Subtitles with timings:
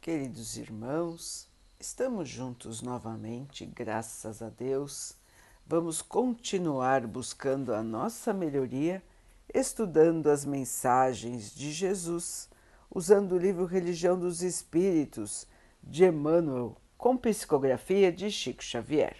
[0.00, 1.48] Queridos irmãos,
[1.78, 5.16] estamos juntos novamente, graças a Deus.
[5.66, 9.02] Vamos continuar buscando a nossa melhoria,
[9.52, 12.48] estudando as mensagens de Jesus,
[12.88, 15.48] usando o livro Religião dos Espíritos
[15.82, 19.16] de Emmanuel, com psicografia de Chico Xavier.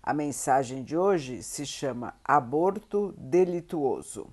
[0.00, 4.28] A mensagem de hoje se chama Aborto Delituoso.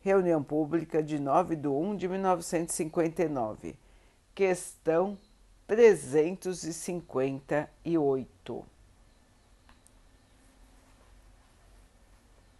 [0.00, 3.83] Reunião Pública de 9 de 1 de 1959
[4.34, 5.16] Questão
[5.68, 8.64] 358.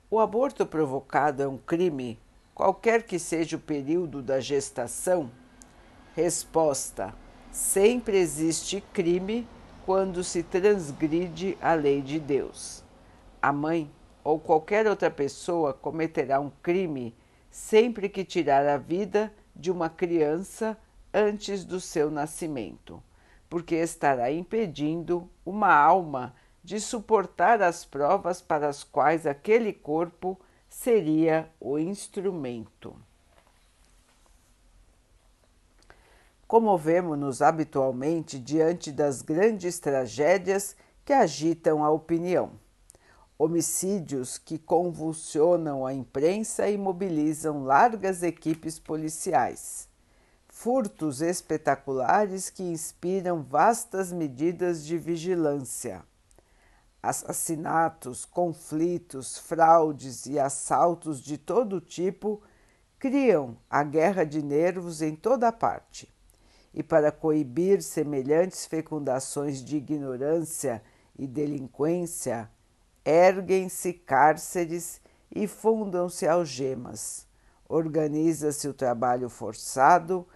[0.09, 2.17] O aborto provocado é um crime,
[2.55, 5.29] qualquer que seja o período da gestação?
[6.15, 7.13] Resposta:
[7.51, 9.45] sempre existe crime
[9.85, 12.85] quando se transgride a lei de Deus.
[13.43, 13.91] A mãe
[14.23, 17.13] ou qualquer outra pessoa cometerá um crime
[17.51, 20.79] sempre que tirar a vida de uma criança
[21.15, 23.01] antes do seu nascimento,
[23.49, 26.35] porque estará impedindo uma alma
[26.65, 30.37] de suportar as provas para as quais aquele corpo
[30.69, 32.97] seria o instrumento.
[36.49, 42.53] Comovemos-nos habitualmente diante das grandes tragédias que agitam a opinião.
[43.39, 49.89] Homicídios que convulsionam a imprensa e mobilizam largas equipes policiais
[50.55, 56.03] furtos espetaculares que inspiram vastas medidas de vigilância.
[57.03, 62.41] Assassinatos, conflitos, fraudes e assaltos de todo tipo
[63.01, 66.09] criam a guerra de nervos em toda parte.
[66.73, 70.83] E para coibir semelhantes fecundações de ignorância
[71.19, 72.49] e delinquência,
[73.05, 77.27] erguem-se cárceres e fundam-se algemas.
[77.69, 80.27] Organiza-se o trabalho forçado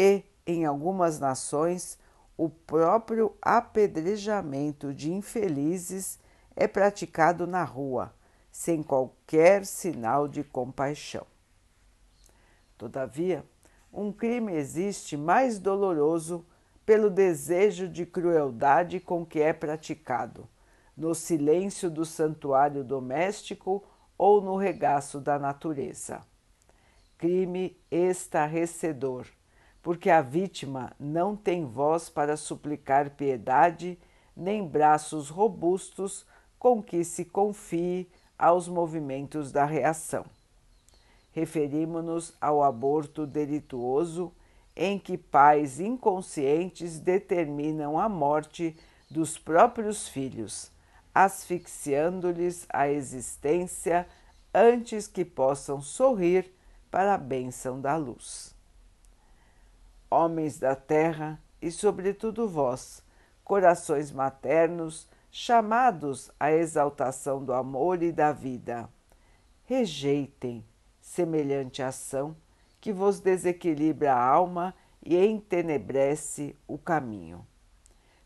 [0.00, 1.98] e, em algumas nações,
[2.36, 6.20] o próprio apedrejamento de infelizes
[6.54, 8.14] é praticado na rua,
[8.48, 11.26] sem qualquer sinal de compaixão.
[12.78, 13.44] Todavia,
[13.92, 16.46] um crime existe mais doloroso
[16.86, 20.48] pelo desejo de crueldade com que é praticado,
[20.96, 23.82] no silêncio do santuário doméstico
[24.16, 26.22] ou no regaço da natureza.
[27.18, 29.26] Crime estarrecedor
[29.82, 33.98] porque a vítima não tem voz para suplicar piedade,
[34.36, 36.26] nem braços robustos
[36.58, 38.08] com que se confie
[38.38, 40.24] aos movimentos da reação.
[41.32, 44.32] Referimos-nos ao aborto delituoso,
[44.76, 48.76] em que pais inconscientes determinam a morte
[49.10, 50.70] dos próprios filhos,
[51.14, 54.06] asfixiando-lhes a existência
[54.54, 56.52] antes que possam sorrir
[56.90, 58.57] para a bênção da luz
[60.10, 63.02] homens da terra, e sobretudo vós,
[63.44, 68.88] corações maternos, chamados à exaltação do amor e da vida.
[69.64, 70.64] Rejeitem
[71.00, 72.36] semelhante ação
[72.80, 74.74] que vos desequilibra a alma
[75.04, 77.46] e entenebrece o caminho.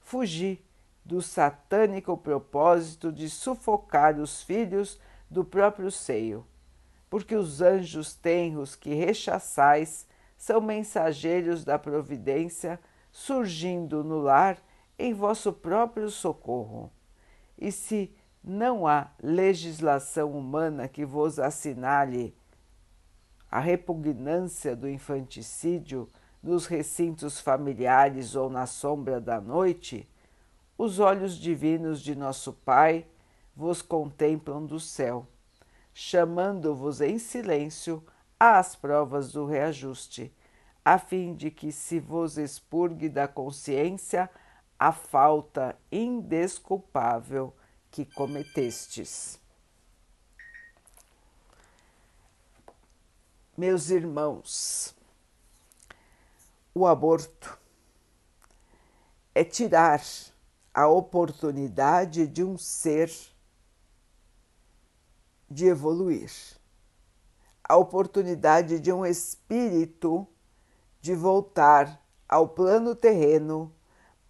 [0.01, 0.63] Fugi
[1.05, 5.01] do satânico propósito de sufocar os filhos
[5.31, 6.47] do próprio seio,
[7.11, 10.07] porque os anjos tenros que rechaçais
[10.43, 12.81] são mensageiros da providência
[13.13, 14.59] surgindo no lar
[14.99, 16.91] em vosso próprio socorro.
[17.57, 22.37] E se não há legislação humana que vos assinale
[23.49, 26.09] a repugnância do infanticídio
[26.43, 30.11] nos recintos familiares ou na sombra da noite,
[30.77, 33.07] os olhos divinos de nosso Pai
[33.55, 35.25] vos contemplam do céu,
[35.95, 38.05] chamando-vos em silêncio
[38.45, 40.35] às provas do reajuste,
[40.85, 44.29] a fim de que se vos expurgue da consciência
[44.77, 47.55] a falta indesculpável
[47.89, 49.39] que cometestes.
[53.57, 54.93] Meus irmãos,
[56.75, 57.57] o aborto
[59.37, 60.03] é tirar
[60.75, 63.09] a oportunidade de um ser
[65.49, 66.61] de evoluir
[67.65, 70.27] a oportunidade de um espírito
[71.01, 73.73] de voltar ao plano terreno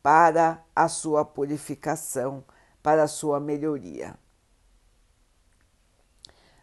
[0.02, 2.44] para a sua purificação,
[2.82, 4.18] para a sua melhoria.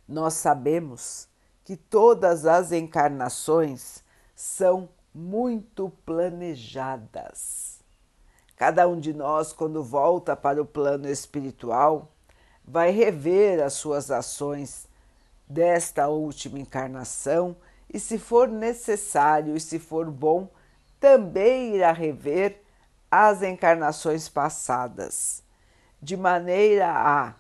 [0.08, 1.30] Nós sabemos
[1.64, 4.04] que todas as encarnações
[4.36, 7.80] são muito planejadas.
[8.56, 12.12] Cada um de nós, quando volta para o plano espiritual,
[12.66, 14.89] vai rever as suas ações
[15.50, 17.58] desta última encarnação
[17.92, 20.48] e, se for necessário e se for bom,
[21.00, 22.62] também irá rever
[23.10, 25.42] as encarnações passadas,
[26.00, 27.34] de maneira a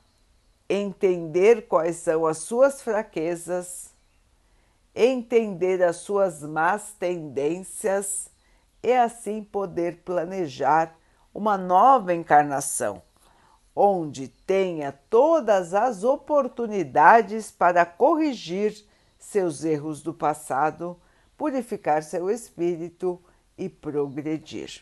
[0.68, 3.94] entender quais são as suas fraquezas,
[4.96, 8.30] entender as suas más tendências
[8.82, 10.96] e assim poder planejar
[11.34, 13.02] uma nova encarnação,
[13.76, 18.86] onde tenha todas as oportunidades para corrigir
[19.18, 21.00] seus erros do passado,
[21.38, 23.22] purificar seu espírito
[23.58, 24.82] e progredir.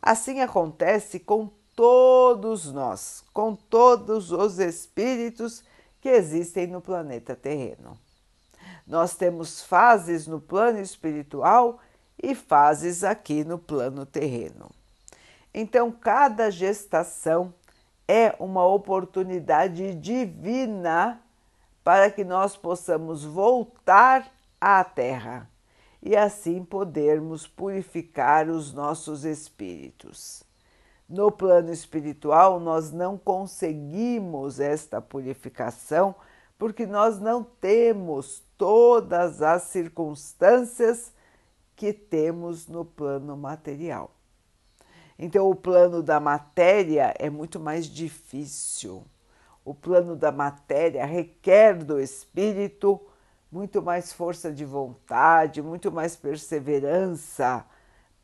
[0.00, 5.62] Assim acontece com todos nós, com todos os espíritos
[6.00, 7.98] que existem no planeta terreno.
[8.86, 11.78] Nós temos fases no plano espiritual
[12.20, 14.70] e fases aqui no plano terreno.
[15.54, 17.54] Então, cada gestação
[18.12, 21.18] é uma oportunidade divina
[21.82, 24.30] para que nós possamos voltar
[24.60, 25.48] à Terra
[26.02, 30.44] e assim podermos purificar os nossos espíritos.
[31.08, 36.14] No plano espiritual, nós não conseguimos esta purificação
[36.58, 41.14] porque nós não temos todas as circunstâncias
[41.74, 44.10] que temos no plano material.
[45.24, 49.04] Então, o plano da matéria é muito mais difícil.
[49.64, 53.00] O plano da matéria requer do espírito
[53.48, 57.64] muito mais força de vontade, muito mais perseverança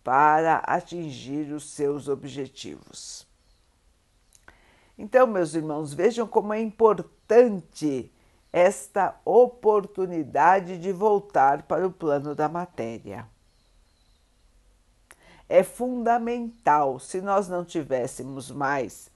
[0.03, 3.25] para atingir os seus objetivos.
[4.99, 8.13] Então, meus irmãos, vejam como é importante
[8.53, 13.25] esta oportunidade de voltar para o plano da matéria.
[15.49, 19.11] É fundamental, se nós não tivéssemos mais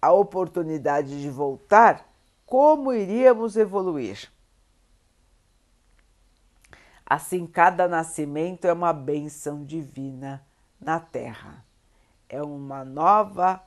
[0.00, 2.08] a oportunidade de voltar,
[2.46, 4.30] como iríamos evoluir?
[7.04, 10.44] Assim, cada nascimento é uma benção divina
[10.80, 11.64] na Terra.
[12.28, 13.62] É uma nova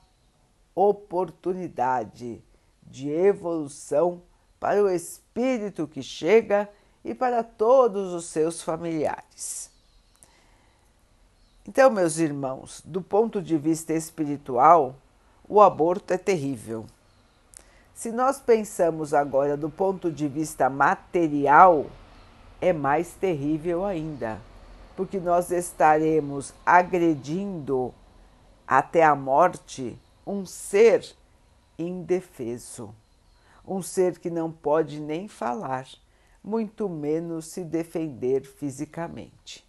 [0.74, 2.42] oportunidade
[2.82, 4.22] de evolução
[4.58, 6.68] para o espírito que chega
[7.04, 9.70] e para todos os seus familiares.
[11.68, 14.94] Então, meus irmãos, do ponto de vista espiritual,
[15.48, 16.86] o aborto é terrível.
[17.92, 21.86] Se nós pensamos agora do ponto de vista material,
[22.60, 24.40] é mais terrível ainda,
[24.96, 27.92] porque nós estaremos agredindo
[28.64, 31.04] até a morte um ser
[31.76, 32.94] indefeso,
[33.66, 35.88] um ser que não pode nem falar,
[36.44, 39.65] muito menos se defender fisicamente.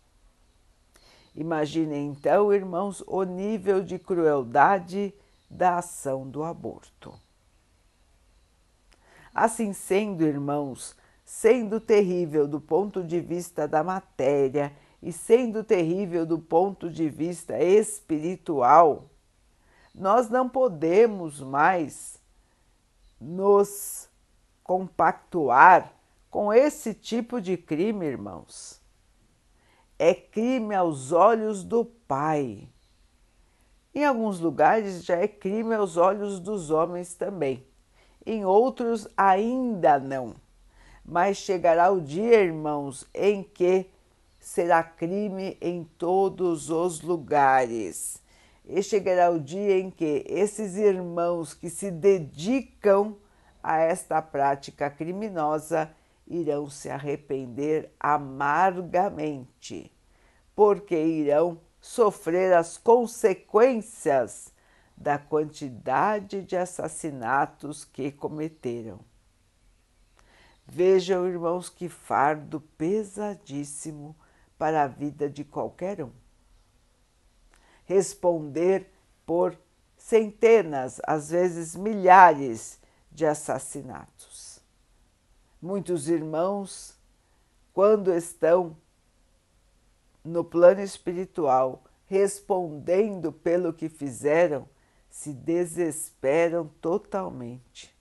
[1.37, 5.13] Imaginem então, irmãos, o nível de crueldade
[5.47, 7.13] da ação do aborto.
[9.31, 16.39] Assim sendo, irmãos, sendo terrível do ponto de vista da matéria e sendo terrível do
[16.39, 19.07] ponto de vista espiritual,
[19.93, 22.19] nós não podemos mais
[23.21, 24.09] nos
[24.63, 25.93] compactuar
[26.31, 28.86] com esse tipo de crime, irmãos.
[29.99, 32.67] É crime aos olhos do Pai.
[33.93, 37.65] Em alguns lugares já é crime aos olhos dos homens também,
[38.25, 40.35] em outros ainda não
[41.07, 43.89] mas chegará o dia, irmãos, em que
[44.37, 48.21] será crime em todos os lugares.
[48.65, 53.15] E chegará o dia em que esses irmãos que se dedicam
[53.63, 55.89] a esta prática criminosa
[56.27, 59.89] irão se arrepender amargamente,
[60.57, 64.51] porque irão sofrer as consequências
[64.97, 68.99] da quantidade de assassinatos que cometeram.
[70.65, 74.15] Vejam, irmãos, que fardo pesadíssimo
[74.57, 76.11] para a vida de qualquer um.
[77.85, 78.91] Responder
[79.27, 79.55] por
[79.95, 82.79] centenas, às vezes milhares
[83.11, 84.59] de assassinatos.
[85.61, 86.97] Muitos irmãos,
[87.71, 88.75] quando estão
[90.23, 94.67] no plano espiritual, respondendo pelo que fizeram,
[95.09, 97.97] se desesperam totalmente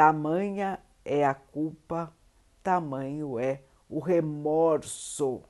[0.00, 2.10] Tamanha é a culpa,
[2.62, 5.42] tamanho é o remorso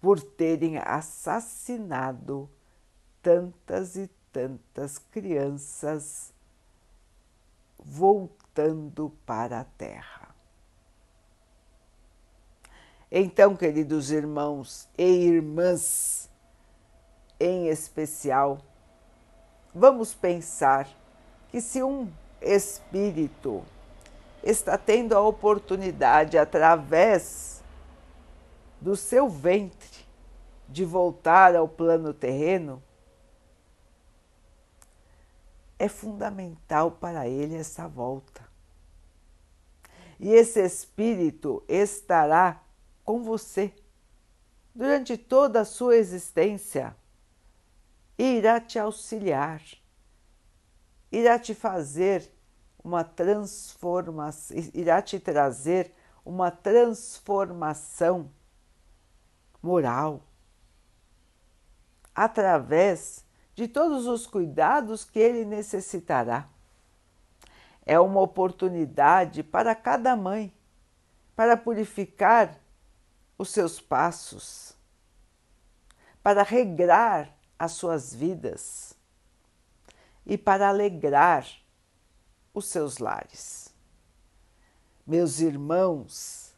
[0.00, 2.50] por terem assassinado
[3.22, 6.30] tantas e tantas crianças
[7.78, 10.13] voltando para a Terra.
[13.16, 16.28] Então, queridos irmãos e irmãs,
[17.38, 18.58] em especial,
[19.72, 20.88] vamos pensar
[21.48, 22.10] que se um
[22.42, 23.62] espírito
[24.42, 27.62] está tendo a oportunidade, através
[28.80, 30.04] do seu ventre
[30.68, 32.82] de voltar ao plano terreno,
[35.78, 38.42] é fundamental para ele essa volta.
[40.18, 42.63] E esse espírito estará
[43.04, 43.72] com você
[44.74, 46.96] durante toda a sua existência
[48.18, 49.62] e irá te auxiliar,
[51.12, 52.32] irá te fazer
[52.82, 55.92] uma transformação, irá te trazer
[56.24, 58.30] uma transformação
[59.62, 60.22] moral
[62.14, 66.48] através de todos os cuidados que ele necessitará.
[67.86, 70.52] É uma oportunidade para cada mãe
[71.36, 72.58] para purificar
[73.36, 74.74] os seus passos,
[76.22, 78.94] para regrar as suas vidas
[80.24, 81.46] e para alegrar
[82.52, 83.74] os seus lares.
[85.06, 86.54] Meus irmãos,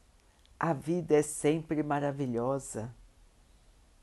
[0.58, 2.94] a vida é sempre maravilhosa,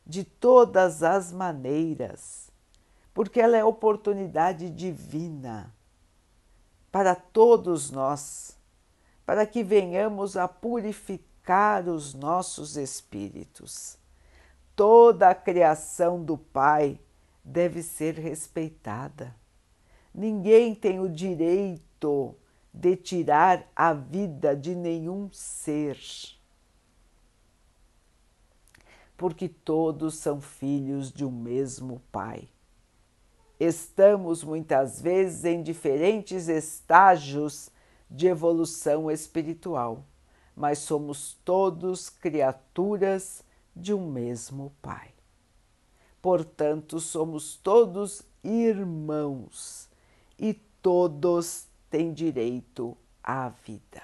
[0.05, 2.51] de todas as maneiras,
[3.13, 5.73] porque ela é oportunidade divina
[6.91, 8.57] para todos nós,
[9.25, 11.32] para que venhamos a purificar
[11.87, 13.97] os nossos espíritos.
[14.75, 16.99] Toda a criação do Pai
[17.43, 19.35] deve ser respeitada.
[20.13, 22.35] Ninguém tem o direito
[22.73, 25.99] de tirar a vida de nenhum ser.
[29.17, 32.47] Porque todos são filhos de um mesmo Pai.
[33.59, 37.69] Estamos muitas vezes em diferentes estágios
[38.09, 40.05] de evolução espiritual,
[40.55, 43.43] mas somos todos criaturas
[43.75, 45.09] de um mesmo Pai.
[46.21, 49.89] Portanto, somos todos irmãos
[50.37, 54.03] e todos tem direito à vida.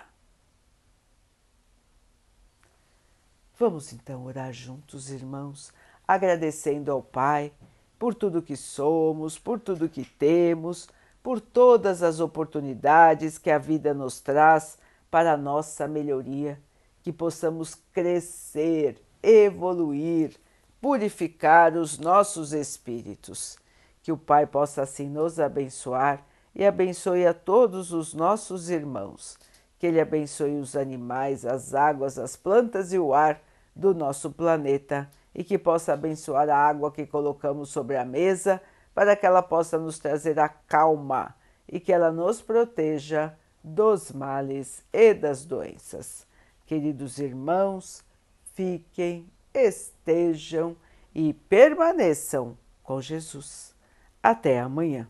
[3.58, 5.74] Vamos então orar juntos, irmãos,
[6.08, 7.52] agradecendo ao Pai
[7.98, 10.88] por tudo que somos, por tudo que temos,
[11.22, 14.78] por todas as oportunidades que a vida nos traz
[15.10, 16.60] para a nossa melhoria,
[17.02, 20.36] que possamos crescer, evoluir,
[20.82, 23.58] purificar os nossos espíritos.
[24.02, 26.26] Que o Pai possa assim nos abençoar
[26.56, 29.38] e abençoe a todos os nossos irmãos.
[29.78, 33.42] Que Ele abençoe os animais, as águas, as plantas e o ar
[33.76, 38.62] do nosso planeta e que possa abençoar a água que colocamos sobre a mesa
[38.94, 41.34] para que ela possa nos trazer a calma
[41.68, 46.26] e que ela nos proteja dos males e das doenças.
[46.66, 48.04] Queridos irmãos,
[48.54, 50.76] fiquem, estejam
[51.14, 53.76] e permaneçam com Jesus.
[54.22, 55.08] Até amanhã.